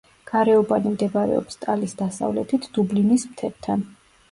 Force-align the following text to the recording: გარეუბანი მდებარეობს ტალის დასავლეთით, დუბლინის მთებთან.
გარეუბანი 0.29 0.93
მდებარეობს 0.93 1.61
ტალის 1.67 1.95
დასავლეთით, 2.01 2.69
დუბლინის 2.81 3.29
მთებთან. 3.35 3.89